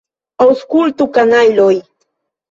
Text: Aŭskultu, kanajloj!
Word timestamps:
Aŭskultu, 0.45 1.05
kanajloj! 1.17 1.69